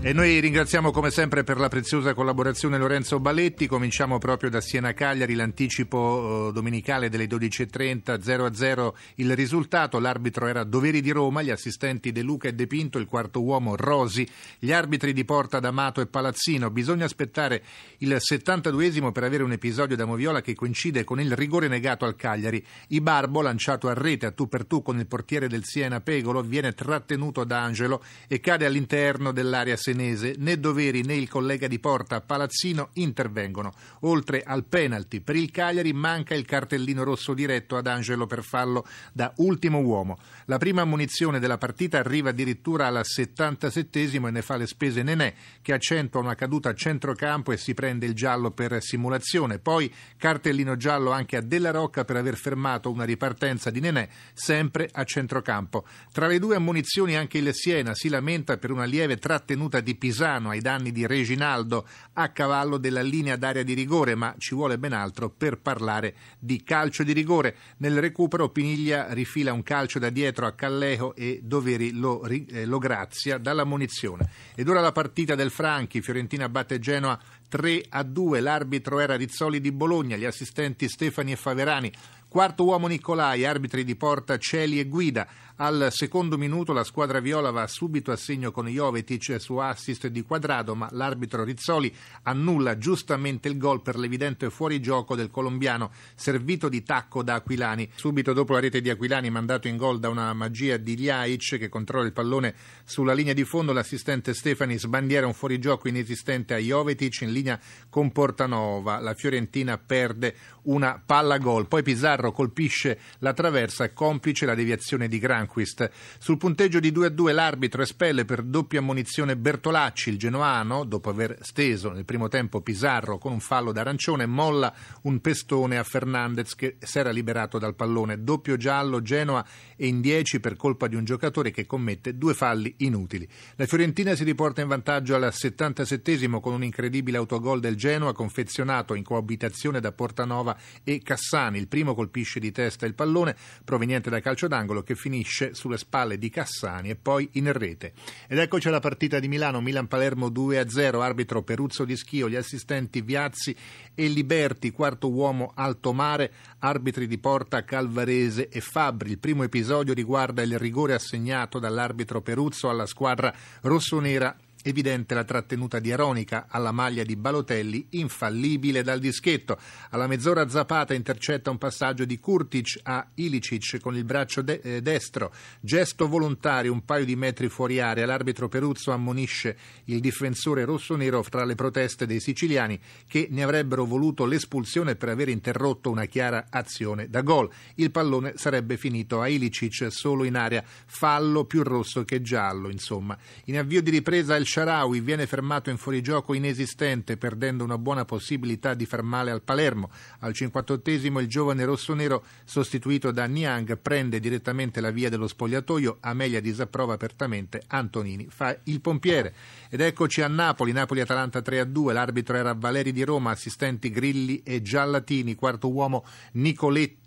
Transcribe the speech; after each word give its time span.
E 0.00 0.12
noi 0.12 0.38
ringraziamo 0.38 0.92
come 0.92 1.10
sempre 1.10 1.42
per 1.42 1.58
la 1.58 1.66
preziosa 1.66 2.14
collaborazione 2.14 2.78
Lorenzo 2.78 3.18
Baletti. 3.18 3.66
Cominciamo 3.66 4.18
proprio 4.18 4.48
da 4.48 4.60
Siena 4.60 4.94
Cagliari, 4.94 5.34
l'anticipo 5.34 6.48
eh, 6.48 6.52
domenicale 6.52 7.08
delle 7.08 7.26
12.30, 7.26 8.14
0-0 8.14 8.92
il 9.16 9.34
risultato. 9.34 9.98
L'arbitro 9.98 10.46
era 10.46 10.62
Doveri 10.62 11.00
di 11.00 11.10
Roma, 11.10 11.42
gli 11.42 11.50
assistenti 11.50 12.12
De 12.12 12.22
Luca 12.22 12.46
e 12.46 12.54
De 12.54 12.68
Pinto, 12.68 12.98
il 12.98 13.06
quarto 13.06 13.42
uomo 13.42 13.74
Rosi, 13.74 14.26
gli 14.60 14.70
arbitri 14.70 15.12
di 15.12 15.24
Porta 15.24 15.58
D'Amato 15.58 16.00
e 16.00 16.06
Palazzino. 16.06 16.70
Bisogna 16.70 17.04
aspettare 17.04 17.62
il 17.98 18.16
72esimo 18.16 19.10
per 19.10 19.24
avere 19.24 19.42
un 19.42 19.52
episodio 19.52 19.96
da 19.96 20.04
Moviola 20.04 20.40
che 20.40 20.54
coincide 20.54 21.02
con 21.02 21.20
il 21.20 21.34
rigore 21.34 21.66
negato 21.66 22.04
al 22.04 22.14
Cagliari. 22.14 22.64
Ibarbo, 22.86 23.42
lanciato 23.42 23.88
a 23.88 23.94
rete 23.94 24.26
a 24.26 24.30
tu 24.30 24.48
per 24.48 24.64
tu 24.64 24.80
con 24.80 24.96
il 24.96 25.08
portiere 25.08 25.48
del 25.48 25.64
Siena 25.64 26.00
Pegolo, 26.00 26.40
viene 26.42 26.72
trattenuto 26.72 27.42
da 27.42 27.62
Angelo 27.62 28.00
e 28.28 28.38
cade 28.38 28.64
all'interno 28.64 29.32
dell'area 29.32 29.76
senese 29.88 30.34
né 30.36 30.58
Doveri 30.58 31.02
né 31.02 31.14
il 31.14 31.30
collega 31.30 31.66
di 31.66 31.78
porta 31.78 32.20
Palazzino 32.20 32.90
intervengono. 32.94 33.72
Oltre 34.00 34.42
al 34.42 34.64
penalty 34.64 35.20
per 35.20 35.34
il 35.34 35.50
Cagliari 35.50 35.94
manca 35.94 36.34
il 36.34 36.44
cartellino 36.44 37.04
rosso 37.04 37.32
diretto 37.32 37.76
ad 37.76 37.86
Angelo 37.86 38.26
per 38.26 38.42
fallo 38.42 38.86
da 39.14 39.32
ultimo 39.36 39.78
uomo. 39.78 40.18
La 40.44 40.58
prima 40.58 40.82
ammunizione 40.82 41.38
della 41.38 41.56
partita 41.56 41.98
arriva 41.98 42.30
addirittura 42.30 42.88
al 42.88 43.00
77 43.02 44.10
e 44.12 44.18
ne 44.18 44.42
fa 44.42 44.56
le 44.56 44.66
spese 44.66 45.02
Nenè 45.02 45.34
che 45.62 45.72
accentua 45.72 46.20
una 46.20 46.34
caduta 46.34 46.68
a 46.68 46.74
centrocampo 46.74 47.52
e 47.52 47.56
si 47.56 47.72
prende 47.72 48.04
il 48.04 48.14
giallo 48.14 48.50
per 48.50 48.82
simulazione. 48.82 49.58
Poi 49.58 49.92
cartellino 50.18 50.76
giallo 50.76 51.12
anche 51.12 51.36
a 51.36 51.40
Della 51.40 51.70
Rocca 51.70 52.04
per 52.04 52.16
aver 52.16 52.36
fermato 52.36 52.90
una 52.90 53.04
ripartenza 53.04 53.70
di 53.70 53.80
Nenè 53.80 54.06
sempre 54.34 54.88
a 54.92 55.04
centrocampo. 55.04 55.86
Tra 56.12 56.26
le 56.26 56.38
due 56.38 56.56
ammunizioni 56.56 57.16
anche 57.16 57.38
il 57.38 57.54
Siena 57.54 57.94
si 57.94 58.10
lamenta 58.10 58.58
per 58.58 58.70
una 58.70 58.84
lieve 58.84 59.16
trattenuta 59.16 59.77
di 59.80 59.88
di 59.88 59.94
Pisano 59.94 60.50
ai 60.50 60.60
danni 60.60 60.92
di 60.92 61.06
Reginaldo 61.06 61.88
a 62.12 62.28
cavallo 62.28 62.76
della 62.76 63.00
linea 63.00 63.36
d'area 63.36 63.62
di 63.62 63.72
rigore, 63.72 64.14
ma 64.14 64.34
ci 64.36 64.54
vuole 64.54 64.76
ben 64.76 64.92
altro 64.92 65.30
per 65.30 65.56
parlare 65.56 66.14
di 66.38 66.62
calcio 66.62 67.02
di 67.04 67.14
rigore. 67.14 67.56
Nel 67.78 67.98
recupero 67.98 68.50
Piniglia 68.50 69.14
rifila 69.14 69.54
un 69.54 69.62
calcio 69.62 69.98
da 69.98 70.10
dietro 70.10 70.44
a 70.44 70.52
Callejo 70.52 71.14
e 71.14 71.40
Doveri 71.42 71.92
lo, 71.92 72.22
eh, 72.26 72.66
lo 72.66 72.76
grazia 72.76 73.38
dalla 73.38 73.64
munizione. 73.64 74.28
Ed 74.54 74.68
ora 74.68 74.80
la 74.80 74.92
partita 74.92 75.34
del 75.34 75.50
Franchi, 75.50 76.02
Fiorentina 76.02 76.50
batte 76.50 76.78
Genoa 76.78 77.18
3 77.48 77.86
a 77.88 78.02
2, 78.02 78.40
l'arbitro 78.40 79.00
era 79.00 79.16
Rizzoli 79.16 79.60
di 79.60 79.72
Bologna, 79.72 80.16
gli 80.16 80.26
assistenti 80.26 80.86
Stefani 80.86 81.32
e 81.32 81.36
Faverani. 81.36 81.90
Quarto 82.30 82.62
uomo 82.62 82.88
Nicolai, 82.88 83.46
arbitri 83.46 83.84
di 83.84 83.96
porta 83.96 84.36
Celi 84.36 84.78
e 84.78 84.84
Guida. 84.84 85.26
Al 85.60 85.88
secondo 85.90 86.36
minuto 86.36 86.74
la 86.74 86.84
squadra 86.84 87.20
viola 87.20 87.50
va 87.50 87.66
subito 87.66 88.12
a 88.12 88.16
segno 88.16 88.52
con 88.52 88.66
Jovetic 88.66 89.40
su 89.40 89.56
assist 89.56 90.06
di 90.08 90.22
quadrado, 90.22 90.76
ma 90.76 90.88
l'arbitro 90.92 91.42
Rizzoli 91.42 91.92
annulla 92.24 92.76
giustamente 92.76 93.48
il 93.48 93.56
gol 93.56 93.80
per 93.80 93.96
l'evidente 93.96 94.50
fuorigioco 94.50 95.16
del 95.16 95.30
colombiano, 95.30 95.90
servito 96.14 96.68
di 96.68 96.82
tacco 96.82 97.22
da 97.22 97.36
Aquilani. 97.36 97.90
Subito 97.94 98.34
dopo 98.34 98.52
la 98.52 98.60
rete 98.60 98.82
di 98.82 98.90
Aquilani, 98.90 99.30
mandato 99.30 99.66
in 99.66 99.78
gol 99.78 99.98
da 99.98 100.10
una 100.10 100.32
magia 100.34 100.76
di 100.76 100.96
Ljajic 100.96 101.58
che 101.58 101.68
controlla 101.70 102.06
il 102.06 102.12
pallone 102.12 102.54
sulla 102.84 103.14
linea 103.14 103.32
di 103.32 103.44
fondo, 103.44 103.72
l'assistente 103.72 104.34
Stefani 104.34 104.78
sbandiera 104.78 105.26
un 105.26 105.34
fuorigioco 105.34 105.88
inesistente 105.88 106.54
a 106.54 106.58
Jovetic 106.58 107.22
in 107.22 107.32
linea 107.32 107.58
con 107.88 108.12
Portanova. 108.12 109.00
La 109.00 109.14
Fiorentina 109.14 109.78
perde 109.78 110.36
una 110.64 111.02
palla 111.04 111.38
gol. 111.38 111.66
Poi 111.66 111.82
Pizarro 111.82 112.17
colpisce 112.32 112.98
la 113.20 113.32
traversa, 113.32 113.92
complice 113.92 114.46
la 114.46 114.54
deviazione 114.54 115.08
di 115.08 115.18
Granquist. 115.18 115.90
Sul 116.18 116.36
punteggio 116.36 116.80
di 116.80 116.92
2-2 116.92 117.32
l'arbitro 117.32 117.82
espelle 117.82 118.24
per 118.24 118.42
doppia 118.42 118.80
ammonizione 118.80 119.36
Bertolacci, 119.36 120.10
il 120.10 120.18
genoano, 120.18 120.84
dopo 120.84 121.10
aver 121.10 121.38
steso 121.42 121.90
nel 121.90 122.04
primo 122.04 122.28
tempo 122.28 122.60
Pizarro 122.60 123.18
con 123.18 123.32
un 123.32 123.40
fallo 123.40 123.72
d'arancione, 123.72 124.26
molla 124.26 124.74
un 125.02 125.20
pestone 125.20 125.78
a 125.78 125.84
Fernandez 125.84 126.54
che 126.54 126.76
si 126.80 126.98
era 126.98 127.10
liberato 127.10 127.58
dal 127.58 127.74
pallone. 127.74 128.22
Doppio 128.22 128.56
giallo, 128.56 129.02
Genoa 129.02 129.44
e 129.76 129.86
in 129.86 130.00
10 130.00 130.40
per 130.40 130.56
colpa 130.56 130.88
di 130.88 130.96
un 130.96 131.04
giocatore 131.04 131.50
che 131.50 131.66
commette 131.66 132.16
due 132.18 132.34
falli 132.34 132.74
inutili. 132.78 133.28
La 133.56 133.66
Fiorentina 133.66 134.14
si 134.14 134.24
riporta 134.24 134.60
in 134.60 134.68
vantaggio 134.68 135.14
al 135.14 135.32
77 135.32 135.96
con 136.40 136.54
un 136.54 136.64
incredibile 136.64 137.18
autogol 137.18 137.60
del 137.60 137.76
Genoa 137.76 138.12
confezionato 138.12 138.94
in 138.94 139.02
coabitazione 139.02 139.80
da 139.80 139.92
Portanova 139.92 140.56
e 140.82 141.00
Cassani. 141.02 141.58
Il 141.58 141.68
primo 141.68 141.94
colpisce 142.08 142.40
di 142.40 142.50
testa 142.50 142.86
il 142.86 142.94
pallone 142.94 143.36
proveniente 143.62 144.08
da 144.08 144.20
calcio 144.20 144.48
d'angolo 144.48 144.82
che 144.82 144.94
finisce 144.94 145.54
sulle 145.54 145.76
spalle 145.76 146.16
di 146.16 146.30
Cassani 146.30 146.88
e 146.88 146.96
poi 146.96 147.28
in 147.32 147.52
rete. 147.52 147.92
Ed 148.26 148.38
eccoci 148.38 148.68
alla 148.68 148.80
partita 148.80 149.18
di 149.18 149.28
Milano, 149.28 149.60
Milan-Palermo 149.60 150.28
2-0, 150.28 151.02
arbitro 151.02 151.42
Peruzzo 151.42 151.84
di 151.84 151.96
Schio, 151.96 152.28
gli 152.28 152.34
assistenti 152.34 153.02
Viazzi 153.02 153.54
e 153.94 154.08
Liberti, 154.08 154.70
quarto 154.70 155.10
uomo 155.10 155.52
Altomare, 155.54 156.32
arbitri 156.60 157.06
di 157.06 157.18
porta 157.18 157.62
Calvarese 157.62 158.48
e 158.48 158.60
Fabbri. 158.60 159.10
Il 159.10 159.18
primo 159.18 159.42
episodio 159.42 159.92
riguarda 159.92 160.40
il 160.40 160.58
rigore 160.58 160.94
assegnato 160.94 161.58
dall'arbitro 161.58 162.22
Peruzzo 162.22 162.70
alla 162.70 162.86
squadra 162.86 163.32
rossonera 163.60 164.34
Evidente 164.64 165.14
la 165.14 165.22
trattenuta 165.22 165.78
di 165.78 165.92
Aronica 165.92 166.46
alla 166.48 166.72
maglia 166.72 167.04
di 167.04 167.14
Balotelli, 167.14 167.86
infallibile 167.90 168.82
dal 168.82 168.98
dischetto. 168.98 169.56
Alla 169.90 170.08
mezz'ora 170.08 170.48
Zapata 170.48 170.94
intercetta 170.94 171.50
un 171.50 171.58
passaggio 171.58 172.04
di 172.04 172.18
Kurtic 172.18 172.80
a 172.82 173.06
Ilicic 173.14 173.78
con 173.80 173.96
il 173.96 174.04
braccio 174.04 174.42
de- 174.42 174.60
eh, 174.62 174.82
destro. 174.82 175.32
Gesto 175.60 176.08
volontario 176.08 176.72
un 176.72 176.84
paio 176.84 177.04
di 177.04 177.14
metri 177.14 177.48
fuori 177.48 177.78
area. 177.78 178.04
L'arbitro 178.04 178.48
Peruzzo 178.48 178.90
ammonisce 178.90 179.56
il 179.84 180.00
difensore 180.00 180.64
rossonero 180.64 181.22
fra 181.22 181.44
le 181.44 181.54
proteste 181.54 182.04
dei 182.04 182.18
siciliani 182.18 182.80
che 183.06 183.28
ne 183.30 183.44
avrebbero 183.44 183.84
voluto 183.84 184.26
l'espulsione 184.26 184.96
per 184.96 185.10
aver 185.10 185.28
interrotto 185.28 185.88
una 185.88 186.06
chiara 186.06 186.46
azione 186.50 187.08
da 187.08 187.22
gol. 187.22 187.48
Il 187.76 187.92
pallone 187.92 188.32
sarebbe 188.34 188.76
finito 188.76 189.20
a 189.20 189.28
Ilicic 189.28 189.86
solo 189.90 190.24
in 190.24 190.34
area. 190.34 190.64
Fallo 190.64 191.44
più 191.44 191.62
rosso 191.62 192.04
che 192.04 192.22
giallo, 192.22 192.68
insomma. 192.68 193.16
In 193.44 193.56
avvio 193.56 193.80
di 193.80 193.90
ripresa 193.90 194.34
il 194.34 194.46
Sharawi 194.58 194.98
viene 194.98 195.28
fermato 195.28 195.70
in 195.70 195.76
fuorigioco 195.76 196.34
inesistente, 196.34 197.16
perdendo 197.16 197.62
una 197.62 197.78
buona 197.78 198.04
possibilità 198.04 198.74
di 198.74 198.86
far 198.86 199.02
male 199.02 199.30
al 199.30 199.42
Palermo. 199.42 199.88
Al 200.18 200.32
58esimo 200.32 201.20
il 201.20 201.28
giovane 201.28 201.64
rossonero, 201.64 202.24
sostituito 202.42 203.12
da 203.12 203.26
Niang, 203.26 203.78
prende 203.78 204.18
direttamente 204.18 204.80
la 204.80 204.90
via 204.90 205.10
dello 205.10 205.28
spogliatoio. 205.28 205.98
Amelia 206.00 206.40
disapprova 206.40 206.94
apertamente. 206.94 207.62
Antonini 207.68 208.26
fa 208.28 208.58
il 208.64 208.80
pompiere. 208.80 209.32
Ed 209.70 209.80
eccoci 209.80 210.22
a 210.22 210.26
Napoli, 210.26 210.72
Napoli-Atalanta 210.72 211.38
3-2. 211.38 211.92
L'arbitro 211.92 212.34
era 212.34 212.52
Valeri 212.54 212.90
di 212.90 213.04
Roma, 213.04 213.30
assistenti 213.30 213.92
Grilli 213.92 214.42
e 214.42 214.60
Giallatini. 214.60 215.36
Quarto 215.36 215.70
uomo 215.70 216.04
Nicoletti 216.32 216.98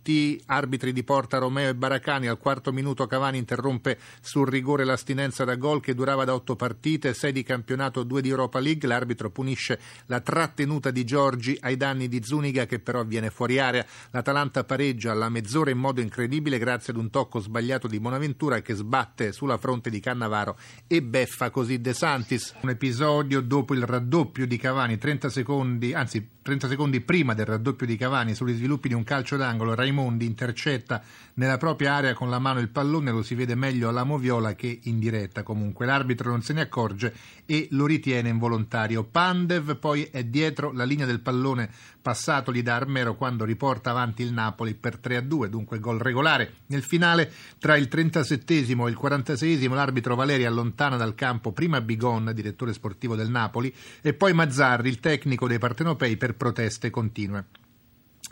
arbitri 0.48 0.94
di 0.94 1.04
porta 1.04 1.38
Romeo 1.38 1.70
e 1.70 1.76
Baracani. 1.76 2.28
Al 2.28 2.38
quarto 2.38 2.72
minuto 2.72 3.06
Cavani 3.08 3.38
interrompe 3.38 3.98
sul 4.20 4.48
rigore 4.48 4.84
l'astinenza 4.84 5.44
da 5.44 5.56
gol 5.56 5.82
che 5.82 5.94
durava 5.94 6.26
da 6.26 6.34
otto 6.34 6.56
partite, 6.56 7.14
sei 7.14 7.32
di 7.32 7.44
campionato, 7.44 8.04
due 8.04 8.22
di 8.22 8.30
Europa 8.30 8.60
League. 8.60 8.88
L'arbitro 8.88 9.30
punisce 9.30 9.80
la 10.08 10.20
trattenuta 10.20 10.92
di 10.92 11.04
Giorgi 11.04 11.58
ai 11.62 11.78
danni 11.78 12.08
di 12.08 12.24
Zuniga 12.24 12.66
che 12.66 12.80
però 12.80 13.04
viene 13.04 13.30
fuori 13.30 13.60
area. 13.60 13.86
L'Atalanta 14.12 14.64
pareggia 14.64 15.12
alla 15.12 15.30
mezz'ora 15.30 15.70
in 15.70 15.78
modo 15.78 16.02
incredibile 16.02 16.58
grazie 16.58 16.94
ad 16.94 17.00
un 17.00 17.10
tocco 17.10 17.40
sbagliato 17.40 17.88
di 17.88 18.00
Bonaventura 18.00 18.62
che 18.62 18.74
sbatte 18.74 19.32
sulla 19.32 19.58
fronte 19.58 19.90
di 19.90 20.00
Cannavaro 20.00 20.58
e 20.88 21.02
beffa 21.02 21.50
così 21.50 21.80
De 21.80 21.94
Santis. 21.94 22.56
Un 22.62 22.70
episodio 22.70 23.42
dopo 23.42 23.74
il 23.74 23.84
raddoppio 23.84 24.48
di 24.48 24.58
Cavani, 24.58 24.98
30 24.98 25.30
secondi, 25.30 25.94
anzi 25.94 26.40
30 26.42 26.68
secondi 26.68 27.02
prima 27.02 27.34
del 27.34 27.46
raddoppio 27.46 27.86
di 27.86 27.96
Cavani 27.98 28.34
sugli 28.34 28.56
sviluppi 28.56 28.88
di 28.88 28.94
un 28.96 29.04
calcio 29.04 29.38
d'angolo, 29.38 29.76
Raimondi 29.92 30.26
intercetta 30.26 31.02
nella 31.34 31.58
propria 31.58 31.94
area 31.94 32.14
con 32.14 32.30
la 32.30 32.40
mano 32.40 32.60
il 32.60 32.70
pallone, 32.70 33.12
lo 33.12 33.24
si 33.24 33.36
vede 33.36 33.56
meglio 33.56 33.90
alla 33.90 34.04
moviola 34.04 34.56
che 34.56 34.80
in 34.84 35.00
diretta 35.00 35.44
comunque. 35.44 35.86
L'arbitro 35.86 36.30
non 36.30 36.42
se 36.42 36.54
ne 36.54 36.62
accorge 36.62 37.14
e 37.46 37.68
lo 37.72 37.86
ritiene 37.86 38.30
involontario. 38.30 39.04
Pandev 39.04 39.78
poi 39.78 40.04
è 40.04 40.24
dietro 40.24 40.72
la 40.72 40.86
linea 40.86 41.06
del 41.06 41.20
pallone 41.20 41.70
passatogli 42.02 42.64
da 42.64 42.76
Armero 42.76 43.16
quando 43.16 43.44
riporta 43.44 43.92
avanti 43.92 44.24
il 44.24 44.34
Napoli 44.34 44.74
per 44.74 45.00
3-2, 45.02 45.48
dunque 45.48 45.80
gol 45.80 46.00
regolare. 46.00 46.54
Nel 46.68 46.84
finale, 46.84 47.32
tra 47.60 47.76
il 47.76 47.88
37 47.88 48.54
e 48.54 48.60
il 48.60 48.96
46 48.96 49.68
l'arbitro 49.68 50.16
Valeri 50.16 50.46
allontana 50.46 50.96
dal 50.96 51.16
campo 51.16 51.52
prima 51.52 51.82
Bigon, 51.82 52.32
direttore 52.34 52.74
sportivo 52.74 53.16
del 53.16 53.30
Napoli, 53.30 53.74
e 54.02 54.14
poi 54.14 54.34
Mazzarri, 54.34 54.90
il 54.90 55.00
tecnico 55.00 55.48
dei 55.48 55.60
partenopei, 55.60 56.18
per 56.18 56.36
proteste 56.36 56.90
continue. 56.90 57.61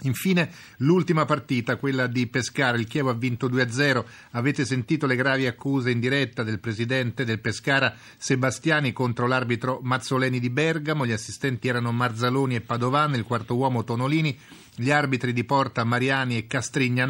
Infine 0.03 0.49
l'ultima 0.77 1.25
partita, 1.25 1.75
quella 1.75 2.07
di 2.07 2.27
Pescara, 2.27 2.77
il 2.77 2.87
Chievo 2.87 3.09
ha 3.09 3.13
vinto 3.13 3.49
2-0, 3.49 4.03
avete 4.31 4.65
sentito 4.65 5.05
le 5.05 5.15
gravi 5.15 5.45
accuse 5.45 5.91
in 5.91 5.99
diretta 5.99 6.43
del 6.43 6.59
presidente 6.59 7.25
del 7.25 7.39
Pescara 7.39 7.93
Sebastiani 8.17 8.93
contro 8.93 9.27
l'arbitro 9.27 9.79
Mazzoleni 9.83 10.39
di 10.39 10.49
Bergamo, 10.49 11.05
gli 11.05 11.11
assistenti 11.11 11.67
erano 11.67 11.91
Marzaloni 11.91 12.55
e 12.55 12.61
Padovan, 12.61 13.15
il 13.15 13.23
quarto 13.23 13.55
uomo 13.55 13.83
Tonolini, 13.83 14.37
gli 14.75 14.91
arbitri 14.91 15.33
di 15.33 15.43
porta 15.43 15.83
Mariani 15.83 16.37
e 16.37 16.47
Castrigna 16.47 17.05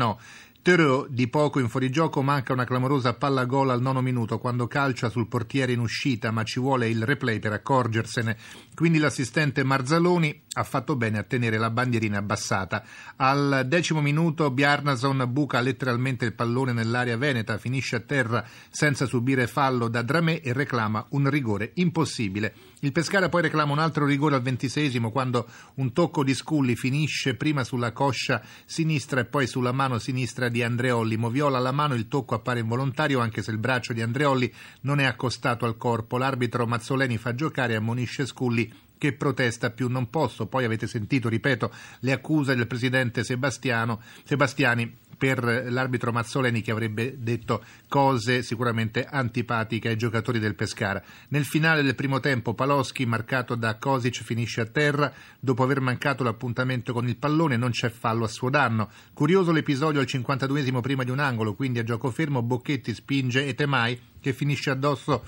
Terò 0.62 1.08
di 1.08 1.30
poco 1.30 1.62
in 1.62 1.70
fuorigioco 1.70 2.22
manca 2.22 2.52
una 2.52 2.66
clamorosa 2.66 3.14
palla 3.14 3.46
gol 3.46 3.70
al 3.70 3.82
nono 3.82 4.02
minuto 4.02 4.40
quando 4.40 4.68
calcia 4.68 5.08
sul 5.08 5.30
portiere 5.30 5.72
in 5.72 5.80
uscita 5.80 6.32
ma 6.32 6.44
ci 6.44 6.60
vuole 6.60 6.90
il 6.90 7.02
replay 7.04 7.40
per 7.40 7.54
accorgersene. 7.54 8.36
Quindi 8.76 8.98
l'assistente 8.98 9.64
Marzaloni 9.64 10.44
ha 10.54 10.64
fatto 10.64 10.98
bene 10.98 11.18
a 11.18 11.24
tenere 11.24 11.58
la 11.58 11.70
bandierina 11.70 12.18
abbassata. 12.18 12.84
Al 13.16 13.64
decimo 13.68 14.02
minuto 14.02 14.52
Bjarnason 14.52 15.26
buca 15.30 15.62
letteralmente 15.62 16.26
il 16.26 16.34
pallone 16.34 16.74
nell'area 16.74 17.16
veneta, 17.16 17.58
finisce 17.58 17.96
a 17.96 18.02
terra 18.02 18.46
senza 18.70 19.06
subire 19.06 19.48
fallo 19.48 19.88
da 19.88 20.02
Dramé 20.02 20.42
e 20.42 20.52
reclama 20.52 21.06
un 21.12 21.30
rigore 21.30 21.72
impossibile. 21.76 22.54
Il 22.82 22.94
Pescara 22.94 23.28
poi 23.28 23.42
reclama 23.42 23.74
un 23.74 23.80
altro 23.80 24.06
rigore 24.06 24.36
al 24.36 24.42
ventisesimo 24.42 25.12
quando 25.12 25.46
un 25.76 25.92
tocco 25.92 26.24
di 26.24 26.34
Sculli 26.34 26.78
finisce 26.78 27.36
prima 27.36 27.66
sulla 27.66 27.92
coscia 27.92 28.42
sinistra 28.64 29.20
e 29.20 29.26
poi 29.26 29.48
sulla 29.48 29.74
mano 29.74 30.00
sinistra 30.00 30.48
di 30.48 30.64
Andreolli. 30.64 31.18
Moviola 31.18 31.60
la 31.60 31.74
mano, 31.74 31.94
il 31.94 32.08
tocco 32.08 32.36
appare 32.36 32.62
involontario 32.62 33.20
anche 33.20 33.42
se 33.42 33.52
il 33.52 33.58
braccio 33.58 33.92
di 33.92 34.02
Andreolli 34.02 34.50
non 34.82 35.02
è 35.02 35.04
accostato 35.04 35.66
al 35.66 35.76
corpo. 35.76 36.18
L'arbitro 36.18 36.66
Mazzoleni 36.66 37.18
fa 37.18 37.36
giocare 37.36 37.74
e 37.74 37.76
ammonisce 37.76 38.26
Sculli 38.26 38.72
che 38.98 39.12
protesta 39.12 39.72
più 39.72 39.90
non 39.90 40.10
posso. 40.10 40.46
Poi 40.46 40.64
avete 40.64 40.88
sentito, 40.88 41.28
ripeto, 41.28 41.74
le 42.00 42.14
accuse 42.14 42.56
del 42.56 42.68
presidente 42.68 43.26
Sebastiano, 43.26 44.02
Sebastiani 44.24 44.98
per 45.20 45.68
l'arbitro 45.70 46.14
Mazzoleni 46.14 46.62
che 46.62 46.72
avrebbe 46.72 47.16
detto 47.20 47.64
cose 47.90 48.42
sicuramente 48.42 49.04
antipatiche 49.04 49.90
ai 49.90 49.98
giocatori 49.98 50.40
del 50.40 50.56
Pescara. 50.56 51.04
Nel 51.28 51.44
finale 51.44 51.84
del 51.84 51.94
primo 51.94 52.22
tempo 52.22 52.54
Paloschi, 52.54 53.06
marcato 53.06 53.56
da 53.56 53.76
Kosic, 53.76 54.24
finisce 54.24 54.62
a 54.62 54.66
terra. 54.66 55.12
Dopo 55.38 55.62
aver 55.62 55.82
mancato 55.82 56.24
l'appuntamento 56.24 56.94
con 56.94 57.06
il 57.08 57.18
pallone 57.18 57.58
non 57.58 57.72
c'è 57.72 57.90
fallo 57.90 58.24
a 58.24 58.30
suo 58.30 58.50
danno. 58.50 58.90
Curioso 59.14 59.52
l'episodio 59.52 60.00
al 60.00 60.08
52esimo 60.10 60.80
prima 60.80 61.04
di 61.04 61.12
un 61.12 61.20
angolo, 61.20 61.54
quindi 61.54 61.80
a 61.80 61.84
gioco 61.84 62.10
fermo 62.12 62.42
Bocchetti 62.42 62.94
spinge 62.94 63.46
e 63.46 63.54
Temai 63.54 64.00
che 64.22 64.32
finisce 64.32 64.70
addosso 64.70 65.24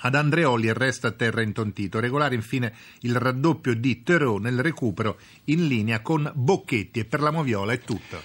ad 0.00 0.14
Andreoli 0.14 0.68
e 0.68 0.74
resta 0.74 1.08
a 1.08 1.12
terra 1.12 1.40
intontito. 1.40 2.00
Regolare 2.00 2.34
infine 2.34 2.74
il 3.00 3.16
raddoppio 3.16 3.74
di 3.74 4.02
Terò 4.02 4.36
nel 4.38 4.60
recupero 4.60 5.18
in 5.44 5.66
linea 5.66 6.02
con 6.02 6.30
Bocchetti 6.34 7.00
e 7.00 7.04
per 7.06 7.20
la 7.20 7.30
Moviola 7.30 7.72
è 7.72 7.80
tutto. 7.80 8.20